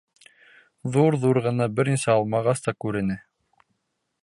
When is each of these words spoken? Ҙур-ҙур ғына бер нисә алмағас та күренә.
Ҙур-ҙур 0.95 1.39
ғына 1.49 1.67
бер 1.81 1.91
нисә 1.93 2.15
алмағас 2.15 2.65
та 2.69 2.75
күренә. 2.87 3.21